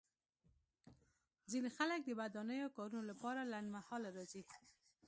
[1.51, 4.43] ځینې خلک د ودانیزو کارونو لپاره لنډمهاله راځي